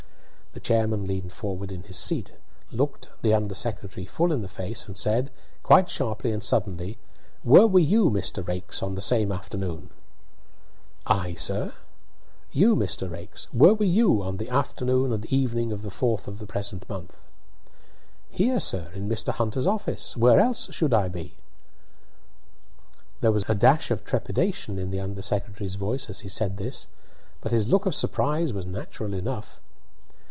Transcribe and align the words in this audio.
The 0.53 0.59
chairman 0.59 1.05
leaned 1.05 1.31
forward 1.31 1.71
in 1.71 1.83
his 1.83 1.97
seat, 1.97 2.33
looked 2.73 3.07
the 3.21 3.33
under 3.33 3.55
secretary 3.55 4.05
full 4.05 4.33
in 4.33 4.41
the 4.41 4.49
face, 4.49 4.85
and 4.85 4.97
said, 4.97 5.31
quite 5.63 5.89
sharply 5.89 6.33
and 6.33 6.43
suddenly: 6.43 6.97
"Where 7.41 7.65
were 7.65 7.79
you, 7.79 8.09
Mr. 8.11 8.45
Raikes, 8.45 8.83
on 8.83 8.95
the 8.95 9.01
same 9.01 9.31
afternoon?" 9.31 9.91
"I, 11.07 11.35
sir?" 11.35 11.71
"You, 12.51 12.75
Mr. 12.75 13.09
Raikes. 13.09 13.45
Where 13.53 13.73
were 13.73 13.85
you 13.85 14.21
on 14.21 14.35
the 14.37 14.49
afternoon 14.49 15.13
and 15.13 15.25
evening 15.27 15.71
of 15.71 15.83
the 15.83 15.89
4th 15.89 16.27
of 16.27 16.39
the 16.39 16.45
present 16.45 16.87
month?" 16.89 17.25
"Here, 18.29 18.59
sir, 18.59 18.91
in 18.93 19.07
Mr. 19.07 19.29
Hunter's 19.31 19.65
office. 19.65 20.17
Where 20.17 20.41
else 20.41 20.67
should 20.73 20.93
I 20.93 21.07
be?" 21.07 21.37
There 23.21 23.31
was 23.31 23.45
a 23.47 23.55
dash 23.55 23.89
of 23.89 24.03
trepidation 24.03 24.77
in 24.77 24.91
the 24.91 24.99
under 24.99 25.21
secretary's 25.21 25.75
voice 25.75 26.09
as 26.09 26.19
he 26.19 26.27
said 26.29 26.57
this, 26.57 26.89
but 27.39 27.53
his 27.53 27.69
look 27.69 27.85
of 27.85 27.95
surprise 27.95 28.51
was 28.51 28.65
natural 28.65 29.13
enough. 29.13 29.61